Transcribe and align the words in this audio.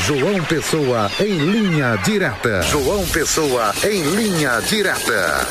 João 0.00 0.42
Pessoa 0.44 1.10
em 1.20 1.36
linha 1.36 1.96
direta. 1.96 2.62
João 2.62 3.06
Pessoa 3.08 3.70
em 3.84 4.02
linha 4.02 4.58
direta. 4.60 5.46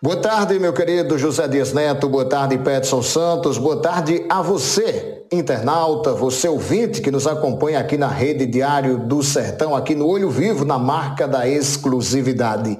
Boa 0.00 0.16
tarde, 0.16 0.56
meu 0.60 0.72
querido 0.72 1.18
José 1.18 1.48
Dias 1.48 1.72
Neto. 1.72 2.08
Boa 2.08 2.24
tarde, 2.24 2.56
Petson 2.58 3.02
Santos. 3.02 3.58
Boa 3.58 3.82
tarde 3.82 4.24
a 4.30 4.40
você, 4.42 5.24
internauta, 5.32 6.12
você 6.12 6.46
ouvinte 6.46 7.00
que 7.00 7.10
nos 7.10 7.26
acompanha 7.26 7.80
aqui 7.80 7.98
na 7.98 8.06
Rede 8.06 8.46
Diário 8.46 8.96
do 8.96 9.24
Sertão, 9.24 9.74
aqui 9.74 9.96
no 9.96 10.06
Olho 10.06 10.30
Vivo, 10.30 10.64
na 10.64 10.78
marca 10.78 11.26
da 11.26 11.48
exclusividade. 11.48 12.78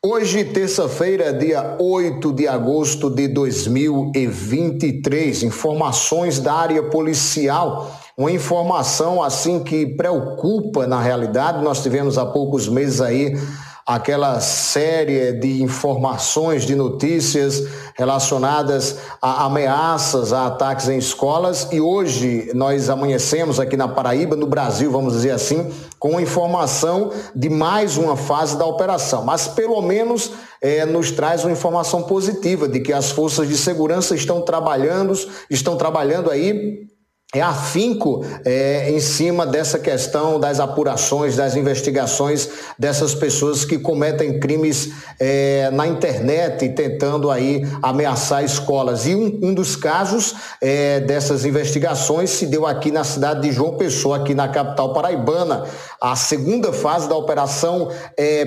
Hoje, 0.00 0.44
terça-feira, 0.44 1.32
dia 1.32 1.74
8 1.80 2.32
de 2.32 2.46
agosto 2.46 3.10
de 3.10 3.26
2023, 3.26 5.42
informações 5.42 6.38
da 6.38 6.54
área 6.54 6.84
policial. 6.84 7.90
Uma 8.18 8.32
informação 8.32 9.22
assim 9.22 9.62
que 9.62 9.84
preocupa 9.84 10.86
na 10.86 10.98
realidade. 10.98 11.62
Nós 11.62 11.82
tivemos 11.82 12.16
há 12.16 12.24
poucos 12.24 12.66
meses 12.66 13.02
aí 13.02 13.38
aquela 13.84 14.40
série 14.40 15.34
de 15.34 15.62
informações, 15.62 16.64
de 16.64 16.74
notícias 16.74 17.62
relacionadas 17.94 18.96
a 19.20 19.44
ameaças, 19.44 20.32
a 20.32 20.46
ataques 20.46 20.88
em 20.88 20.96
escolas 20.96 21.68
e 21.70 21.78
hoje 21.78 22.50
nós 22.54 22.88
amanhecemos 22.88 23.60
aqui 23.60 23.76
na 23.76 23.86
Paraíba, 23.86 24.34
no 24.34 24.46
Brasil, 24.46 24.90
vamos 24.90 25.12
dizer 25.12 25.32
assim, 25.32 25.70
com 25.98 26.18
informação 26.18 27.12
de 27.34 27.50
mais 27.50 27.98
uma 27.98 28.16
fase 28.16 28.56
da 28.56 28.64
operação. 28.64 29.26
Mas 29.26 29.46
pelo 29.46 29.82
menos 29.82 30.32
é, 30.62 30.86
nos 30.86 31.10
traz 31.10 31.44
uma 31.44 31.52
informação 31.52 32.02
positiva 32.04 32.66
de 32.66 32.80
que 32.80 32.94
as 32.94 33.10
forças 33.10 33.46
de 33.46 33.58
segurança 33.58 34.14
estão 34.14 34.40
trabalhando, 34.40 35.12
estão 35.50 35.76
trabalhando 35.76 36.30
aí 36.30 36.95
é 37.34 37.42
afinco 37.42 38.24
é, 38.44 38.88
em 38.88 39.00
cima 39.00 39.44
dessa 39.44 39.80
questão 39.80 40.38
das 40.38 40.60
apurações, 40.60 41.34
das 41.34 41.56
investigações 41.56 42.48
dessas 42.78 43.16
pessoas 43.16 43.64
que 43.64 43.78
cometem 43.78 44.38
crimes 44.38 44.92
é, 45.18 45.68
na 45.72 45.88
internet, 45.88 46.68
tentando 46.68 47.28
aí 47.28 47.66
ameaçar 47.82 48.44
escolas. 48.44 49.06
E 49.06 49.16
um, 49.16 49.40
um 49.42 49.52
dos 49.52 49.74
casos 49.74 50.36
é, 50.62 51.00
dessas 51.00 51.44
investigações 51.44 52.30
se 52.30 52.46
deu 52.46 52.64
aqui 52.64 52.92
na 52.92 53.02
cidade 53.02 53.42
de 53.42 53.52
João 53.52 53.76
Pessoa, 53.76 54.18
aqui 54.18 54.32
na 54.32 54.48
capital 54.48 54.92
paraibana. 54.92 55.64
A 56.00 56.14
segunda 56.14 56.72
fase 56.72 57.08
da 57.08 57.16
operação 57.16 57.90
é, 58.16 58.44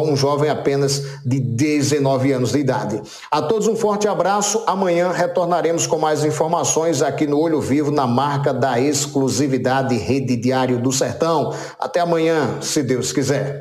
Um 0.07 0.17
jovem 0.17 0.51
apenas 0.51 1.03
de 1.25 1.41
19 1.41 2.33
anos 2.33 2.53
de 2.53 2.59
idade. 2.59 3.03
A 3.31 3.43
todos 3.43 3.67
um 3.67 3.75
forte 3.75 4.07
abraço. 4.07 4.63
Amanhã 4.67 5.11
retornaremos 5.11 5.87
com 5.87 5.99
mais 5.99 6.25
informações 6.25 7.03
aqui 7.03 7.27
no 7.27 7.41
Olho 7.41 7.61
Vivo, 7.61 7.91
na 7.91 8.07
marca 8.07 8.53
da 8.77 8.81
exclusividade 8.81 9.97
Rede 9.97 10.37
Diário 10.37 10.79
do 10.79 10.93
Sertão. 10.93 11.55
Até 11.81 12.01
amanhã, 12.01 12.59
se 12.61 12.83
Deus 12.83 13.11
quiser. 13.11 13.55